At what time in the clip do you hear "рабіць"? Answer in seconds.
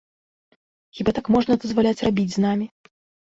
2.09-2.27